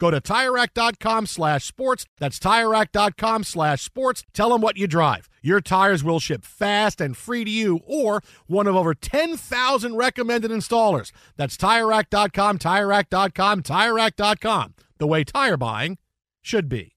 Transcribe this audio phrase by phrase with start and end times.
[0.00, 2.06] Go to TireRack.com slash sports.
[2.18, 4.24] That's TireRack.com slash sports.
[4.32, 5.28] Tell them what you drive.
[5.42, 10.50] Your tires will ship fast and free to you or one of over 10,000 recommended
[10.50, 11.12] installers.
[11.36, 14.74] That's TireRack.com, TireRack.com, TireRack.com.
[14.98, 15.98] The way tire buying
[16.40, 16.96] should be.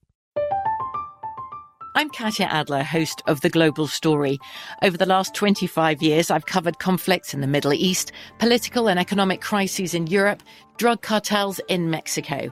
[1.95, 4.39] I'm Katya Adler, host of The Global Story.
[4.81, 9.41] Over the last 25 years, I've covered conflicts in the Middle East, political and economic
[9.41, 10.41] crises in Europe,
[10.77, 12.51] drug cartels in Mexico.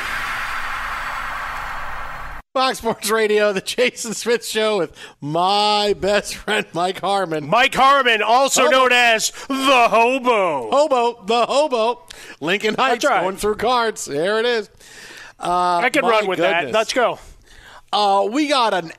[2.53, 7.47] Fox Sports Radio, the Jason Smith Show with my best friend Mike Harmon.
[7.47, 8.71] Mike Harmon, also Hobo.
[8.71, 10.69] known as the Hobo.
[10.69, 12.05] Hobo, the hobo,
[12.41, 13.21] Lincoln Heights, right.
[13.21, 14.03] going through cards.
[14.03, 14.69] There it is.
[15.39, 16.73] Uh, I can run with that.
[16.73, 17.19] Let's go.
[17.93, 18.91] Uh, we got a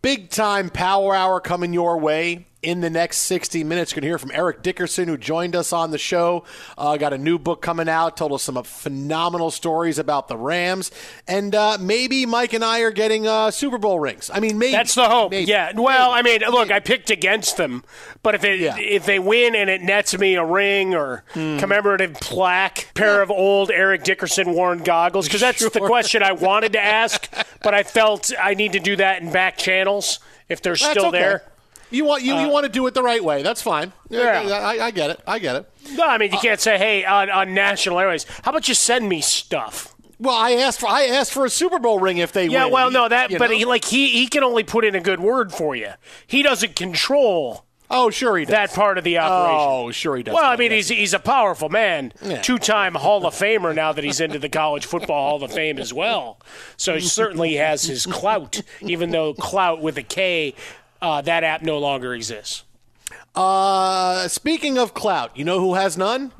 [0.00, 3.92] big time power hour coming your way in the next 60 minutes.
[3.92, 6.42] You're going to hear from Eric Dickerson, who joined us on the show.
[6.76, 10.90] Uh, got a new book coming out, told us some phenomenal stories about the Rams.
[11.28, 14.30] And uh, maybe Mike and I are getting uh, Super Bowl rings.
[14.34, 14.72] I mean, maybe.
[14.72, 15.30] That's the hope.
[15.30, 15.48] Maybe.
[15.48, 15.70] Yeah.
[15.76, 17.84] Well, I mean, look, I picked against them,
[18.24, 18.76] but if it Yeah.
[18.78, 21.58] if they win and it nets me a ring or Hmm.
[21.58, 26.72] commemorative plaque, pair of old Eric Dickerson worn goggles, because that's the question I wanted
[26.72, 27.32] to ask,
[27.62, 30.18] but I felt I need to do that in back channels
[30.48, 31.18] if they're still okay.
[31.18, 31.42] there.
[31.90, 33.42] You want you, you uh, want to do it the right way.
[33.42, 33.92] That's fine.
[34.08, 34.40] Yeah.
[34.42, 35.20] I, I get it.
[35.26, 35.70] I get it.
[35.92, 39.08] No, I mean you can't say, "Hey, on, on national airways, how about you send
[39.08, 42.46] me stuff?" Well, I asked for I asked for a Super Bowl ring if they
[42.48, 42.72] Yeah, win.
[42.72, 43.56] well, no, that, You but know?
[43.56, 45.90] he like he he can only put in a good word for you.
[46.26, 48.50] He doesn't control oh sure he does.
[48.50, 49.60] that part of the operation.
[49.60, 50.34] Oh sure he does.
[50.34, 52.40] Well, I mean, he's he's a powerful man, Yeah.
[52.40, 53.74] two-time Hall of Famer.
[53.74, 56.40] Now that he's into the College Football Hall of Fame as well,
[56.78, 58.62] so he certainly has his clout.
[58.80, 60.54] Even though clout with a K,
[61.02, 62.64] uh, that app no longer exists.
[63.34, 66.32] Uh, speaking of clout, you know who has none?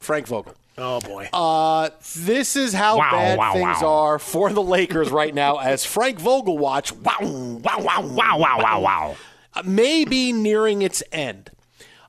[0.00, 0.54] Frank Vogel.
[0.78, 1.28] Oh boy.
[1.32, 3.88] Uh, this is how Wow, bad wow, things wow.
[3.88, 8.58] are for the Lakers right now as Frank Vogel watch wow wow wow wow wow
[8.60, 9.16] wow wow
[9.64, 11.50] may be nearing its end.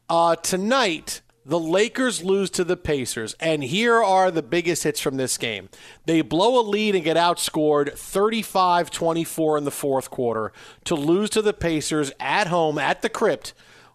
[0.10, 5.18] Uh, tonight The Lakers lose to the Pacers, and here are the biggest hits from
[5.18, 5.68] this game.
[6.06, 10.54] They blow a lead and get outscored 35 24 in the fourth quarter
[10.86, 13.54] to lose to the Pacers at home at the crypt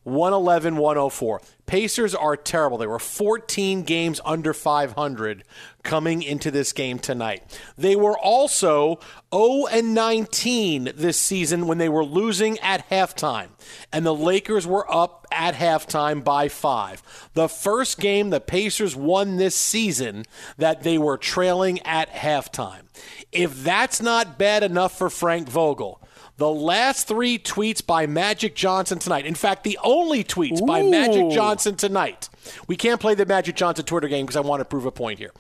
[0.08, 1.40] 111 104.
[1.66, 2.78] Pacers are terrible.
[2.78, 5.44] They were 14 games under 500
[5.82, 7.42] coming into this game tonight.
[7.76, 9.00] They were also
[9.32, 13.48] 0 and 19 this season when they were losing at halftime,
[13.92, 17.02] and the Lakers were up at halftime by five.
[17.34, 20.24] The first game the Pacers won this season
[20.56, 22.82] that they were trailing at halftime.
[23.30, 26.00] If that's not bad enough for Frank Vogel,
[26.38, 29.26] the last three tweets by Magic Johnson tonight.
[29.26, 30.66] In fact, the only tweets Ooh.
[30.66, 32.28] by Magic Johnson tonight.
[32.68, 35.18] We can't play the Magic Johnson Twitter game because I want to prove a point
[35.18, 35.32] here.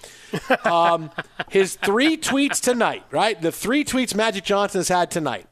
[0.64, 1.10] Um,
[1.50, 3.40] his three tweets tonight, right?
[3.40, 5.46] The three tweets Magic Johnson has had tonight.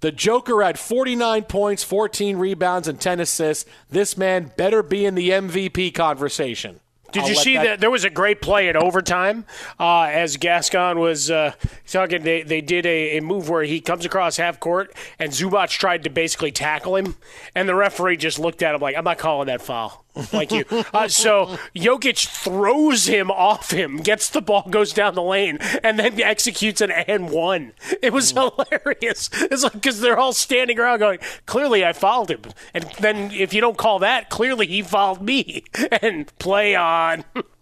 [0.00, 3.64] The Joker had 49 points, 14 rebounds, and 10 assists.
[3.88, 6.80] This man better be in the MVP conversation.
[7.16, 9.44] Did I'll you see that, that, there was a great play in overtime
[9.80, 11.52] uh, as Gascon was uh,
[11.86, 12.22] talking?
[12.22, 16.04] They, they did a, a, move where he comes across half court and Zubac tried
[16.04, 17.16] to basically tackle him,
[17.54, 20.64] and the referee just looked at him like, "I'm not calling that foul." Like you.
[20.92, 25.98] Uh, so Jokic throws him off him, gets the ball, goes down the lane, and
[25.98, 27.72] then executes an and one.
[28.02, 29.30] It was hilarious.
[29.34, 32.42] It's like because they're all standing around going, "Clearly, I fouled him,"
[32.74, 35.64] and then if you don't call that, clearly he fouled me.
[36.02, 37.24] And play on.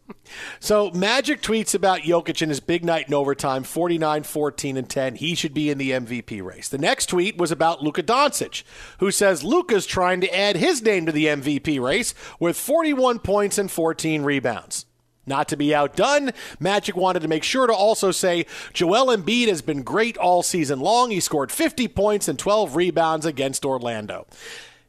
[0.61, 5.17] So Magic tweets about Jokic in his big night in overtime, 49, 14, and 10.
[5.17, 6.69] He should be in the MVP race.
[6.69, 8.63] The next tweet was about Luka Doncic,
[8.99, 13.59] who says Luka's trying to add his name to the MVP race with 41 points
[13.59, 14.87] and 14 rebounds.
[15.27, 19.63] Not to be outdone, Magic wanted to make sure to also say Joel Embiid has
[19.63, 21.11] been great all season long.
[21.11, 24.27] He scored 50 points and 12 rebounds against Orlando.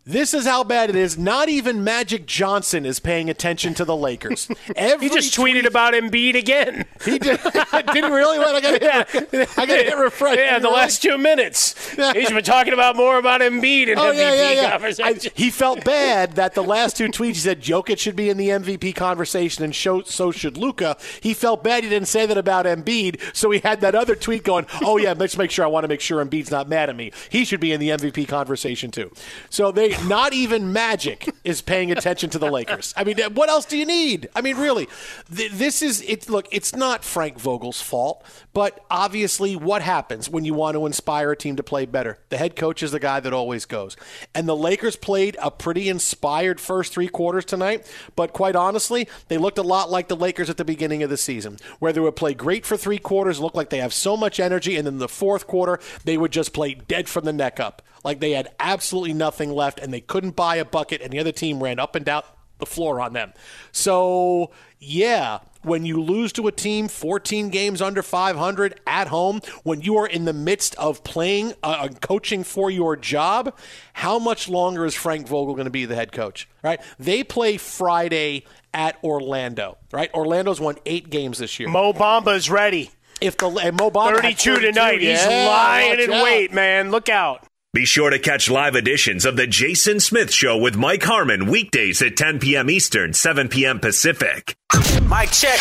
[0.07, 1.17] This is how bad it is.
[1.17, 4.47] Not even Magic Johnson is paying attention to the Lakers.
[4.75, 6.85] Every he just tweeted tweet, about Embiid again.
[7.03, 7.39] He did,
[7.91, 8.37] didn't really.
[8.37, 9.45] I got yeah.
[9.57, 10.37] I got to refresh.
[10.37, 11.73] Yeah, the last two minutes,
[12.13, 15.31] he's been talking about more about Embiid in oh, MVP yeah, yeah, conversation.
[15.33, 18.37] I, he felt bad that the last two tweets he said Jokic should be in
[18.37, 20.97] the MVP conversation and show, so should Luka.
[21.19, 24.43] He felt bad he didn't say that about Embiid, so he had that other tweet
[24.43, 24.67] going.
[24.83, 25.65] Oh yeah, let's make sure.
[25.65, 27.11] I want to make sure Embiid's not mad at me.
[27.31, 29.11] He should be in the MVP conversation too.
[29.49, 32.93] So they not even Magic is paying attention to the Lakers.
[32.97, 34.29] I mean, what else do you need?
[34.35, 34.87] I mean, really,
[35.29, 36.29] this is it.
[36.29, 41.31] Look, it's not Frank Vogel's fault, but obviously, what happens when you want to inspire
[41.31, 42.19] a team to play better?
[42.29, 43.97] The head coach is the guy that always goes.
[44.33, 49.37] And the Lakers played a pretty inspired first three quarters tonight, but quite honestly, they
[49.37, 52.15] looked a lot like the Lakers at the beginning of the season, where they would
[52.15, 55.07] play great for three quarters, look like they have so much energy, and then the
[55.07, 59.13] fourth quarter, they would just play dead from the neck up like they had absolutely
[59.13, 62.05] nothing left and they couldn't buy a bucket, and the other team ran up and
[62.05, 62.23] down
[62.59, 63.33] the floor on them.
[63.71, 69.81] So, yeah, when you lose to a team 14 games under 500 at home, when
[69.81, 73.57] you are in the midst of playing, uh, coaching for your job,
[73.93, 76.47] how much longer is Frank Vogel going to be the head coach?
[76.63, 76.79] Right?
[76.99, 79.79] They play Friday at Orlando.
[79.91, 80.13] Right?
[80.13, 81.67] Orlando's won eight games this year.
[81.69, 82.91] Mo Bamba's ready.
[83.19, 86.91] If the Mo Bamba 32 tonight, yeah, he's lying in wait, man.
[86.91, 87.45] Look out.
[87.75, 92.01] Be sure to catch live editions of The Jason Smith Show with Mike Harmon weekdays
[92.01, 92.69] at 10 p.m.
[92.69, 93.81] Eastern, 7 p.m.
[93.81, 94.55] Pacific.
[95.03, 95.59] Mike check.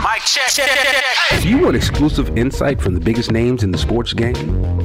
[0.00, 1.42] Mike check.
[1.42, 4.36] Do you want exclusive insight from the biggest names in the sports game?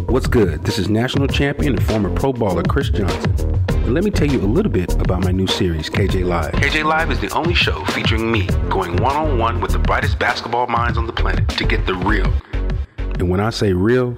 [0.07, 0.63] What's good?
[0.63, 3.53] This is national champion and former pro baller Chris Johnson.
[3.69, 6.53] And let me tell you a little bit about my new series, KJ Live.
[6.53, 10.17] KJ Live is the only show featuring me going one on one with the brightest
[10.17, 12.33] basketball minds on the planet to get the real.
[12.97, 14.17] And when I say real,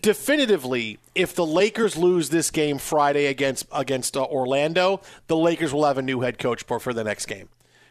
[0.00, 5.84] definitively, if the Lakers lose this game Friday against against uh, Orlando, the Lakers will
[5.84, 7.48] have a new head coach for, for the next game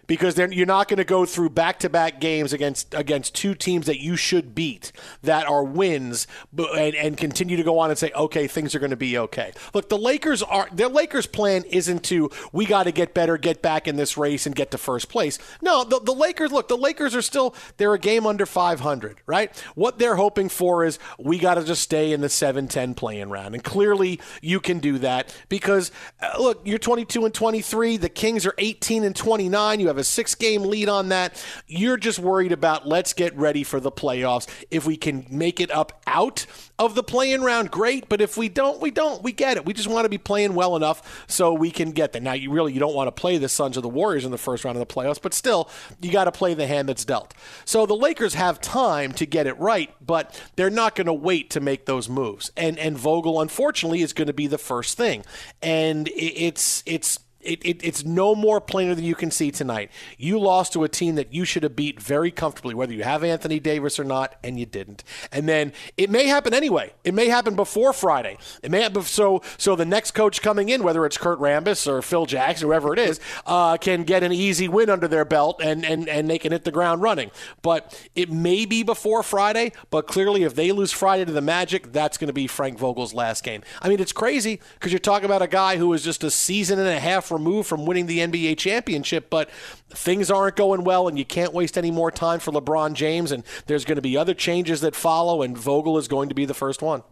[0.08, 4.00] because then you're not going to go through back-to-back games against against two teams that
[4.00, 4.92] you should beat
[5.24, 8.92] that are wins and, and continue to go on and say okay things are going
[8.92, 9.54] to be okay.
[9.74, 13.62] Look the lakers are their lakers plan isn't to we got to get better get
[13.62, 15.38] back in this race and get to first place.
[15.62, 19.56] No the, the lakers look the lakers are still they're a game under 500 right?
[19.76, 23.56] What they're hoping for is we got to just stay in the 7-10 play-in round
[23.56, 28.46] and clearly you can do that because uh, look you're 22 and 23 the kings
[28.46, 31.44] are 18 and 29 you have have a six game lead on that.
[31.68, 34.48] You're just worried about let's get ready for the playoffs.
[34.70, 36.46] If we can make it up out
[36.78, 38.10] of the play-in round, great.
[38.10, 39.24] But if we don't, we don't.
[39.24, 39.66] We get it.
[39.66, 42.22] We just want to be playing well enough so we can get there.
[42.22, 44.38] Now, you really you don't want to play the Suns or the Warriors in the
[44.38, 45.70] first round of the playoffs, but still,
[46.02, 47.34] you got to play the hand that's dealt.
[47.64, 51.50] So the Lakers have time to get it right, but they're not going to wait
[51.52, 52.52] to make those moves.
[52.58, 55.24] And and Vogel, unfortunately, is going to be the first thing.
[55.62, 59.92] And it's it's it, it, it's no more plainer than you can see tonight.
[60.18, 63.24] You lost to a team that you should have beat very comfortably, whether you have
[63.24, 65.04] Anthony Davis or not, and you didn't.
[65.32, 66.94] And then it may happen anyway.
[67.04, 68.38] It may happen before Friday.
[68.64, 72.26] It may so so the next coach coming in, whether it's Kurt Rambis or Phil
[72.26, 76.08] Jackson, whoever it is, uh, can get an easy win under their belt and, and
[76.08, 77.32] and they can hit the ground running.
[77.62, 79.72] But it may be before Friday.
[79.90, 83.14] But clearly, if they lose Friday to the Magic, that's going to be Frank Vogel's
[83.14, 83.62] last game.
[83.82, 86.80] I mean, it's crazy because you're talking about a guy who was just a season
[86.80, 89.50] and a half removed from winning the NBA championship, but
[89.90, 93.32] things aren't going well, and you can't waste any more time for LeBron James.
[93.32, 96.46] And there's going to be other changes that follow, and Vogel is going to be
[96.46, 97.04] the first one.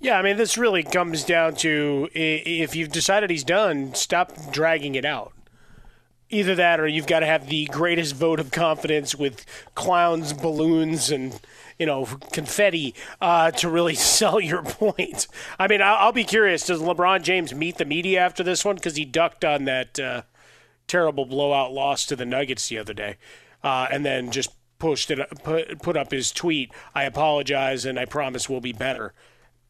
[0.00, 4.96] Yeah, I mean, this really comes down to if you've decided he's done, stop dragging
[4.96, 5.32] it out.
[6.28, 11.10] Either that, or you've got to have the greatest vote of confidence with clowns, balloons,
[11.10, 11.38] and
[11.82, 15.26] you know, confetti uh, to really sell your point.
[15.58, 16.64] I mean, I'll, I'll, be curious.
[16.64, 18.76] Does LeBron James meet the media after this one?
[18.76, 20.22] Because he ducked on that uh,
[20.86, 23.16] terrible blowout loss to the Nuggets the other day,
[23.64, 26.70] uh, and then just pushed it put, put up his tweet.
[26.94, 29.12] I apologize and I promise we'll be better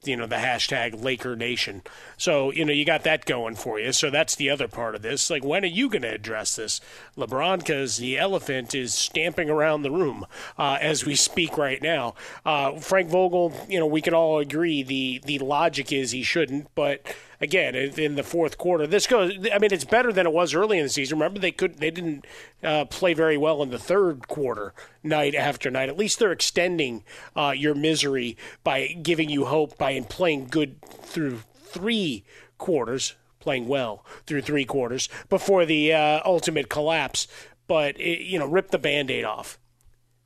[0.05, 1.83] you know the hashtag Laker Nation.
[2.17, 3.93] So you know you got that going for you.
[3.93, 5.31] So that's the other part of this.
[5.31, 6.81] Like when are you going to address this,
[7.17, 7.59] LeBron?
[7.59, 10.27] Because the elephant is stamping around the room
[10.59, 12.15] uh, as we speak right now.
[12.45, 16.69] Uh, Frank Vogel, you know we can all agree the the logic is he shouldn't,
[16.75, 18.87] but again in the fourth quarter.
[18.87, 19.33] This goes.
[19.53, 21.19] I mean, it's better than it was early in the season.
[21.19, 22.25] Remember, they could they didn't
[22.63, 24.73] uh, play very well in the third quarter,
[25.03, 25.89] night after night.
[25.89, 27.05] At least they're extending
[27.37, 32.25] uh, your misery by giving you hope by playing good through three
[32.57, 37.27] quarters, playing well through three quarters before the uh, ultimate collapse.
[37.67, 39.59] But it, you know, rip the band-aid off.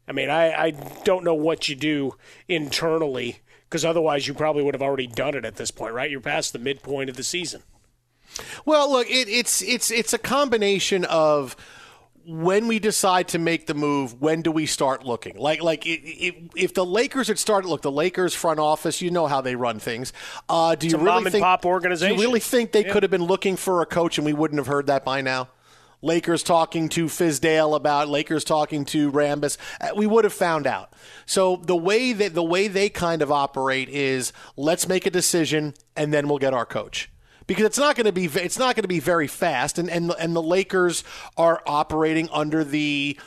[0.09, 0.71] I mean, I, I
[1.05, 2.15] don't know what you do
[2.49, 6.11] internally because otherwise you probably would have already done it at this point, right?
[6.11, 7.63] You're past the midpoint of the season.
[8.65, 11.57] Well, look, it, it's it's it's a combination of
[12.27, 15.37] when we decide to make the move, when do we start looking?
[15.39, 19.13] Like, like it, it, if the Lakers had started, look, the Lakers front office, you
[19.13, 20.13] know how they run things.
[20.49, 21.45] Uh, do it's you really think?
[21.45, 22.17] pop organization.
[22.17, 22.93] Do you really think they yeah.
[22.93, 25.49] could have been looking for a coach and we wouldn't have heard that by now?
[26.03, 30.93] Lakers talking to Fizdale about Lakers talking to Rambis, uh, we would have found out.
[31.25, 35.75] So the way that the way they kind of operate is let's make a decision
[35.97, 37.11] and then we'll get our coach
[37.47, 40.13] because it's not going to be it's not going to be very fast and and
[40.19, 41.05] and the Lakers
[41.37, 43.19] are operating under the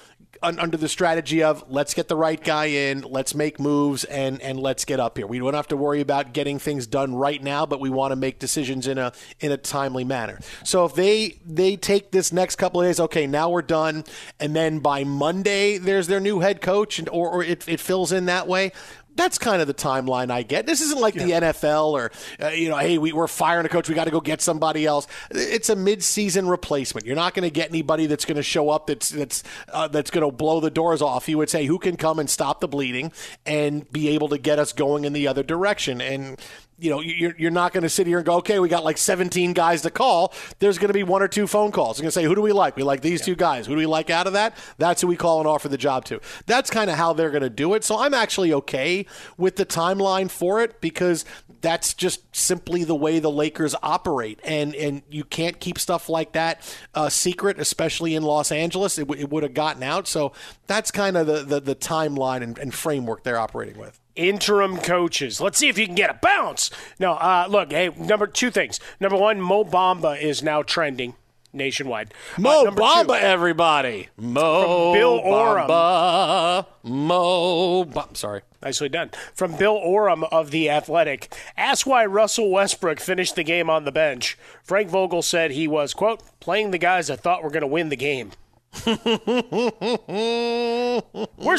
[0.41, 4.59] under the strategy of let's get the right guy in, let's make moves, and and
[4.59, 5.27] let's get up here.
[5.27, 8.15] We don't have to worry about getting things done right now, but we want to
[8.15, 10.39] make decisions in a in a timely manner.
[10.63, 14.03] So if they they take this next couple of days, okay, now we're done,
[14.39, 18.11] and then by Monday there's their new head coach, and or, or it, it fills
[18.11, 18.71] in that way
[19.19, 20.65] that's kind of the timeline I get.
[20.65, 21.25] This isn't like yeah.
[21.25, 22.11] the NFL or,
[22.41, 23.89] uh, you know, hey, we, we're firing a coach.
[23.89, 25.07] We got to go get somebody else.
[25.31, 27.05] It's a mid-season replacement.
[27.05, 30.11] You're not going to get anybody that's going to show up that's that's uh, that's
[30.11, 31.37] going to blow the doors off you.
[31.37, 33.11] Would say who can come and stop the bleeding
[33.45, 36.01] and be able to get us going in the other direction.
[36.01, 36.39] And
[36.79, 38.97] you know, you're, you're not going to sit here and go, okay, we got like
[38.97, 40.33] 17 guys to call.
[40.59, 41.97] There's going to be one or two phone calls.
[41.97, 42.75] You're going to say, who do we like?
[42.75, 43.25] We like these yeah.
[43.25, 43.67] two guys.
[43.67, 44.55] Who do we like out of that?
[44.77, 46.19] That's who we call and offer the job to.
[46.45, 47.83] That's kind of how they're going to do it.
[47.83, 49.05] So I'm actually okay
[49.37, 51.25] with the timeline for it because
[51.61, 54.39] that's just simply the way the Lakers operate.
[54.43, 56.61] And, and you can't keep stuff like that
[56.93, 58.97] uh, secret, especially in Los Angeles.
[58.97, 60.07] It, w- it would have gotten out.
[60.07, 60.31] So
[60.67, 65.39] that's kind of the, the, the timeline and, and framework they're operating with interim coaches.
[65.39, 66.69] Let's see if you can get a bounce.
[66.99, 68.79] No, uh, look, hey, number two things.
[68.99, 71.15] Number one, Mo Bamba is now trending
[71.53, 72.13] nationwide.
[72.37, 74.09] Mo uh, Bamba, two, everybody.
[74.17, 75.69] Mo Bill Oram.
[75.69, 76.65] Bamba.
[76.83, 77.85] Mo.
[77.85, 78.17] Bamba.
[78.17, 78.41] Sorry.
[78.61, 79.11] Nicely done.
[79.33, 81.33] From Bill Oram of The Athletic.
[81.55, 84.37] Asked why Russell Westbrook finished the game on the bench.
[84.63, 87.89] Frank Vogel said he was, quote, playing the guys I thought were going to win
[87.89, 88.31] the game.
[88.85, 89.01] Where's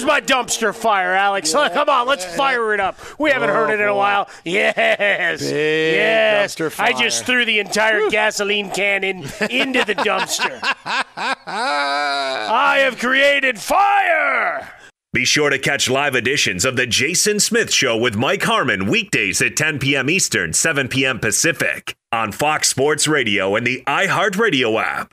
[0.05, 1.53] my dumpster fire, Alex?
[1.53, 1.69] Yeah.
[1.69, 3.01] Come on, let's fire it up.
[3.19, 4.29] We oh, haven't oh, heard it in a while.
[4.45, 5.41] Yes.
[5.41, 6.55] Big yes.
[6.55, 6.87] Dumpster fire.
[6.87, 10.61] I just threw the entire gasoline can in, into the dumpster.
[11.17, 14.69] I have created fire.
[15.13, 19.43] Be sure to catch live editions of The Jason Smith Show with Mike Harmon weekdays
[19.43, 20.09] at 10 p.m.
[20.09, 21.19] Eastern, 7 p.m.
[21.19, 25.13] Pacific on Fox Sports Radio and the iHeartRadio app.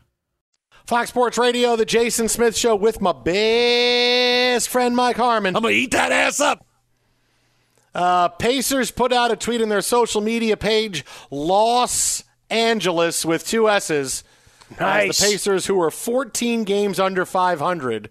[0.85, 5.55] Fox Sports Radio, the Jason Smith Show with my best friend Mike Harmon.
[5.55, 6.65] I'm gonna eat that ass up.
[7.93, 13.69] Uh, Pacers put out a tweet in their social media page, Los Angeles with two
[13.69, 14.23] S's.
[14.79, 15.19] Nice.
[15.19, 18.09] the Pacers, who were 14 games under 500,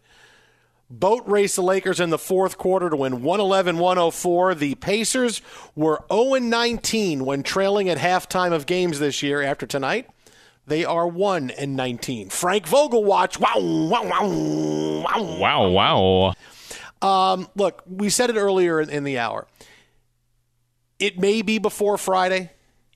[0.90, 4.54] boat race the Lakers in the fourth quarter to win 111 104.
[4.54, 5.40] The Pacers
[5.74, 10.10] were 0 19 when trailing at halftime of games this year after tonight.
[10.66, 12.30] They are 1 and 19.
[12.30, 13.38] Frank Vogel watch.
[13.40, 15.38] Wow, wow, wow, wow.
[15.38, 16.34] Wow, wow.
[17.02, 19.46] Um, look, we said it earlier in, in the hour.
[20.98, 22.52] It may be before Friday.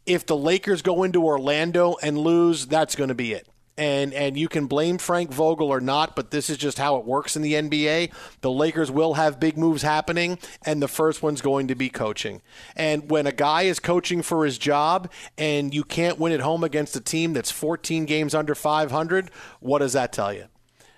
[0.07, 3.49] If the Lakers go into Orlando and lose, that's going to be it.
[3.77, 7.05] And and you can blame Frank Vogel or not, but this is just how it
[7.05, 8.13] works in the NBA.
[8.41, 12.41] The Lakers will have big moves happening, and the first one's going to be coaching.
[12.77, 16.63] And when a guy is coaching for his job and you can't win at home
[16.63, 20.47] against a team that's 14 games under 500, what does that tell you?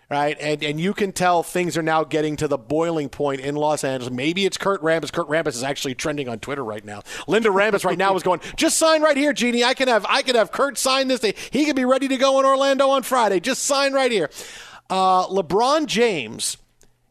[0.08, 0.36] Right?
[0.40, 3.84] And and you can tell things are now getting to the boiling point in Los
[3.84, 4.12] Angeles.
[4.12, 5.12] Maybe it's Kurt Rambis.
[5.12, 7.02] Kurt Rambis is actually trending on Twitter right now.
[7.26, 9.64] Linda Rambis right now is going, just sign right here, Jeannie.
[9.64, 11.20] I can have I can have Kurt sign this.
[11.20, 11.34] Day.
[11.50, 13.40] He can be ready to go in Orlando on Friday.
[13.40, 14.30] Just sign right here.
[14.88, 16.56] Uh, LeBron James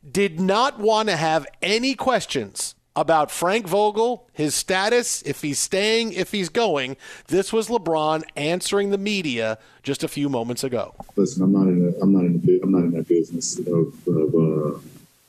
[0.09, 6.13] did not want to have any questions about Frank Vogel, his status, if he's staying,
[6.13, 6.95] if he's going.
[7.27, 10.95] This was LeBron answering the media just a few moments ago.
[11.15, 14.07] Listen, I'm not in a, I'm not in the, I'm not in that business of,
[14.07, 14.79] of uh,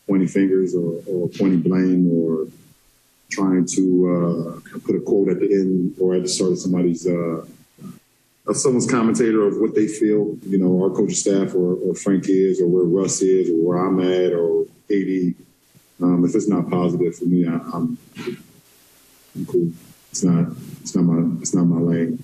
[0.07, 2.47] pointing fingers or, or pointing blame or
[3.31, 7.07] trying to uh, put a quote at the end or at the start of somebody's
[7.07, 7.45] uh,
[8.47, 10.37] of someone's commentator of what they feel.
[10.47, 13.79] You know, our coaching staff or, or Frank is or where Russ is or where
[13.79, 15.35] I'm at or AD.
[16.03, 17.97] Um, if it's not positive for me, I, I'm,
[19.35, 19.71] I'm cool.
[20.11, 20.49] It's not.
[20.81, 21.41] It's not my.
[21.41, 22.23] It's not my lane.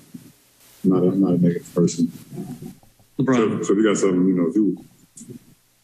[0.83, 1.03] I'm not.
[1.03, 2.07] A, I'm not a negative person.
[3.19, 3.35] LeBron.
[3.35, 4.83] So, so if you got something, you know, do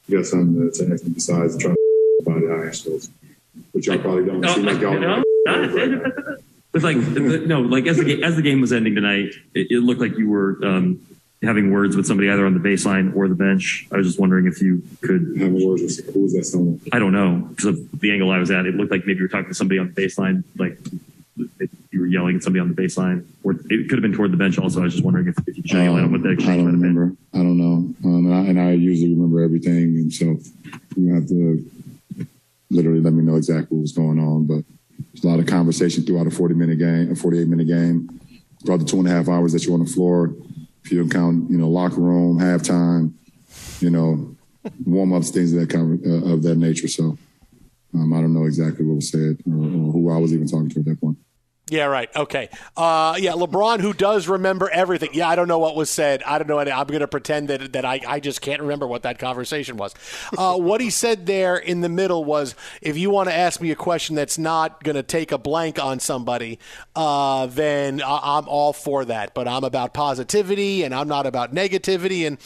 [0.08, 3.10] you got something to, to ask me besides trying to I ask those.
[3.74, 5.00] But y'all probably don't No, seem like y'all.
[5.00, 5.24] no,
[6.72, 9.68] But like, the, no, like as the game, as the game was ending tonight, it,
[9.72, 11.00] it looked like you were um,
[11.42, 13.88] having words with somebody either on the baseline or the bench.
[13.92, 16.82] I was just wondering if you could having words with who was that someone?
[16.92, 18.66] I don't know because of the angle I was at.
[18.66, 20.78] It looked like maybe you were talking to somebody on the baseline, like
[21.92, 24.38] you were yelling at somebody on the baseline, or it could have been toward the
[24.38, 24.60] bench.
[24.60, 26.30] Also, I was just wondering if, if you could shine a light on what that
[26.30, 26.96] I exchange don't might have been.
[26.96, 27.18] remember.
[27.34, 27.74] I don't know.
[28.04, 30.38] Um, and, I, and I usually remember everything, and so
[30.98, 31.66] you have to
[32.70, 34.46] literally let me know exactly what was going on.
[34.46, 34.64] But
[35.14, 38.20] there's a lot of conversation throughout a 40 minute game, a 48 minute game,
[38.64, 40.34] throughout the two and a half hours that you're on the floor.
[40.84, 43.14] If you count, you know, locker room, halftime,
[43.82, 44.36] you know,
[44.86, 46.88] warm ups, things of that kind of, uh, of that nature.
[46.88, 47.18] So
[47.94, 50.70] um, I don't know exactly what was said or, or who I was even talking
[50.70, 51.18] to at that point.
[51.70, 52.10] Yeah, right.
[52.16, 52.50] Okay.
[52.76, 55.10] Uh, yeah, LeBron, who does remember everything.
[55.14, 56.24] Yeah, I don't know what was said.
[56.24, 56.60] I don't know.
[56.60, 59.94] I'm going to pretend that, that I, I just can't remember what that conversation was.
[60.36, 63.70] Uh, what he said there in the middle was if you want to ask me
[63.72, 66.58] a question that's not going to take a blank on somebody,
[66.96, 69.36] uh, then I, I'm all for that.
[69.36, 72.26] But I'm about positivity and I'm not about negativity.
[72.26, 72.40] And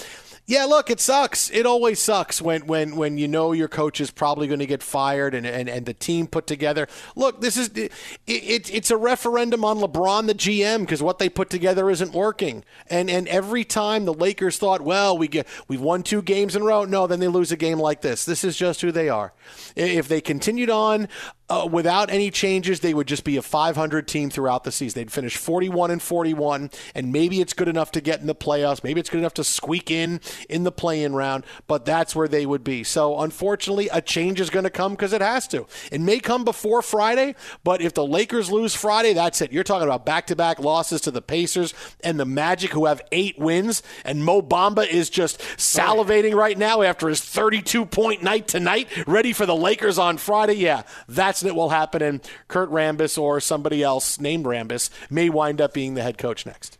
[0.46, 1.50] yeah, look, it sucks.
[1.52, 4.84] It always sucks when when when you know your coach is probably going to get
[4.84, 6.88] fired and, and and the team put together.
[7.16, 7.94] Look, this is it,
[8.28, 12.66] it it's a referendum on LeBron the GM because what they put together isn't working.
[12.90, 16.62] And and every time the Lakers thought, well, we get we've won two games in
[16.62, 16.84] a row.
[16.84, 18.26] No, then they lose a game like this.
[18.26, 19.32] This is just who they are.
[19.78, 21.08] If they continued on
[21.54, 25.02] uh, without any changes, they would just be a 500 team throughout the season.
[25.02, 28.84] They'd finish 41 and 41, and maybe it's good enough to get in the playoffs.
[28.84, 32.48] Maybe it's good enough to squeak in in the play-in round, but that's where they
[32.48, 32.84] would be.
[32.84, 35.68] So, unfortunately, a change is going to come because it has to.
[35.92, 39.52] It may come before Friday, but if the Lakers lose Friday, that's it.
[39.52, 43.84] You're talking about back-to-back losses to the Pacers and the Magic, who have eight wins,
[44.04, 49.46] and Mo Bamba is just salivating right now after his 32-point night tonight, ready for
[49.46, 50.56] the Lakers on Friday.
[50.56, 55.62] Yeah, that's it will happen, and Kurt Rambis or somebody else named Rambis may wind
[55.62, 56.78] up being the head coach next.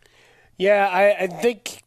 [0.56, 1.82] Yeah, I, I, think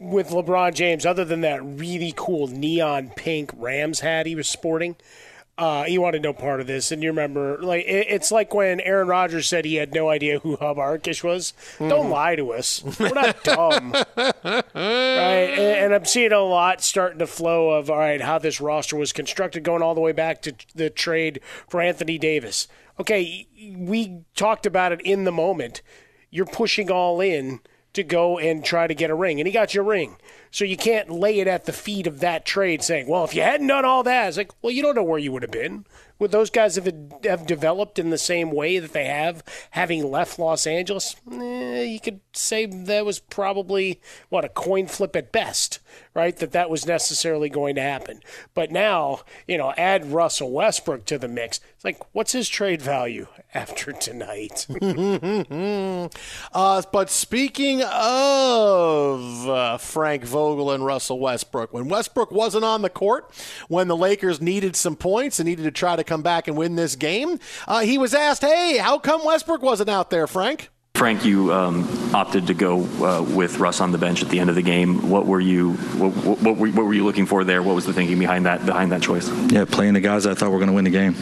[0.00, 4.96] with LeBron James, other than that really cool neon pink Rams hat he was sporting,
[5.58, 6.92] uh, he wanted no part of this.
[6.92, 10.38] And you remember, like it, it's like when Aaron Rodgers said he had no idea
[10.38, 11.52] who Hub Arkush was.
[11.74, 11.88] Mm-hmm.
[11.88, 12.82] Don't lie to us.
[12.98, 14.64] We're not dumb, right?
[14.74, 18.96] And, and, I'm seeing a lot starting to flow of all right how this roster
[18.96, 22.68] was constructed, going all the way back to the trade for Anthony Davis.
[23.00, 25.82] Okay, we talked about it in the moment.
[26.30, 27.60] You're pushing all in
[27.94, 30.16] to go and try to get a ring, and he got your ring.
[30.50, 33.42] So you can't lay it at the feet of that trade saying, well, if you
[33.42, 35.84] hadn't done all that, it's like, well, you don't know where you would have been.
[36.18, 40.38] Would those guys have, have developed in the same way that they have, having left
[40.38, 41.14] Los Angeles?
[41.30, 45.78] Eh, you could say that was probably, what, a coin flip at best,
[46.14, 46.36] right?
[46.36, 48.20] That that was necessarily going to happen.
[48.52, 51.60] But now, you know, add Russell Westbrook to the mix.
[51.76, 54.66] It's like, what's his trade value after tonight?
[56.52, 62.90] uh, but speaking of uh, Frank Vogel and Russell Westbrook, when Westbrook wasn't on the
[62.90, 63.30] court,
[63.68, 66.76] when the Lakers needed some points and needed to try to come back and win
[66.76, 70.70] this game, uh, he was asked, hey, how come Westbrook wasn't out there, Frank?
[70.94, 74.50] Frank, you um, opted to go uh, with Russ on the bench at the end
[74.50, 75.10] of the game.
[75.10, 77.62] What were you what, what, what, were, what were you looking for there?
[77.62, 79.28] What was the thinking behind that behind that choice?
[79.50, 81.14] Yeah, playing the guys I thought were going to win the game.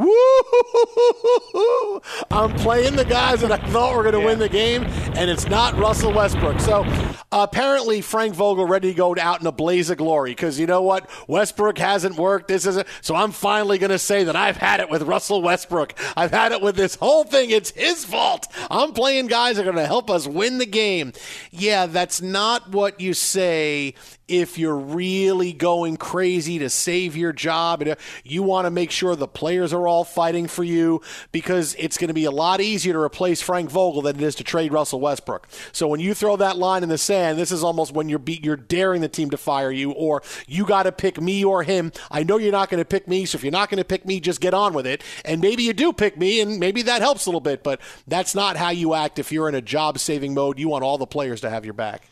[0.00, 2.00] Woo!
[2.30, 4.24] I'm playing the guys that I thought were going to yeah.
[4.24, 4.84] win the game,
[5.14, 6.58] and it's not Russell Westbrook.
[6.60, 6.86] So
[7.30, 10.80] apparently, Frank Vogel ready to go out in a blaze of glory because you know
[10.80, 11.10] what?
[11.28, 12.48] Westbrook hasn't worked.
[12.48, 12.86] This isn't.
[13.02, 15.92] So I'm finally going to say that I've had it with Russell Westbrook.
[16.16, 17.50] I've had it with this whole thing.
[17.50, 18.46] It's his fault.
[18.70, 21.12] I'm playing guys that are going to help us win the game.
[21.50, 23.94] Yeah, that's not what you say
[24.30, 28.90] if you're really going crazy to save your job and uh, you want to make
[28.90, 32.60] sure the players are all fighting for you because it's going to be a lot
[32.60, 35.48] easier to replace Frank Vogel than it is to trade Russell Westbrook.
[35.72, 38.56] So when you throw that line in the sand, this is almost when you're you're
[38.56, 41.92] daring the team to fire you or you got to pick me or him.
[42.10, 44.06] I know you're not going to pick me, so if you're not going to pick
[44.06, 45.02] me, just get on with it.
[45.24, 48.34] And maybe you do pick me and maybe that helps a little bit, but that's
[48.34, 50.58] not how you act if you're in a job saving mode.
[50.58, 52.09] You want all the players to have your back.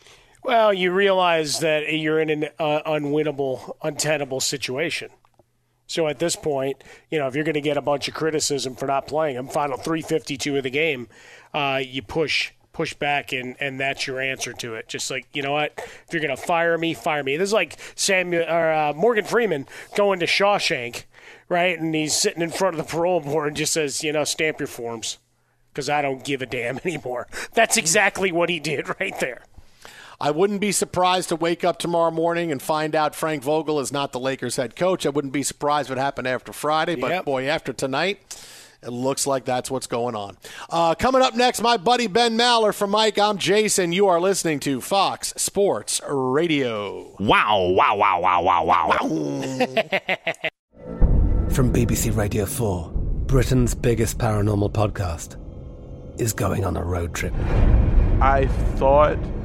[0.48, 5.10] Well, you realize that you're in an uh, unwinnable, untenable situation.
[5.86, 8.74] So at this point, you know, if you're going to get a bunch of criticism
[8.74, 11.08] for not playing him, final 352 of the game,
[11.52, 14.88] uh, you push push back and and that's your answer to it.
[14.88, 17.36] Just like you know what, if you're going to fire me, fire me.
[17.36, 21.04] This is like Samuel or uh, Morgan Freeman going to Shawshank,
[21.50, 21.78] right?
[21.78, 24.60] And he's sitting in front of the parole board and just says, you know, stamp
[24.60, 25.18] your forms
[25.74, 27.26] because I don't give a damn anymore.
[27.52, 29.42] That's exactly what he did right there.
[30.20, 33.92] I wouldn't be surprised to wake up tomorrow morning and find out Frank Vogel is
[33.92, 35.06] not the Lakers head coach.
[35.06, 37.24] I wouldn't be surprised what happened after Friday, but yep.
[37.24, 38.20] boy, after tonight.
[38.80, 40.36] It looks like that's what's going on.
[40.70, 43.18] Uh, coming up next, my buddy Ben Maller from Mike.
[43.18, 43.90] I'm Jason.
[43.90, 47.16] You are listening to Fox Sports Radio.
[47.18, 48.98] Wow, wow, wow, wow, wow, wow.
[51.50, 52.90] from BBC Radio 4,
[53.26, 55.36] Britain's biggest paranormal podcast
[56.20, 57.34] is going on a road trip.
[58.20, 59.18] I thought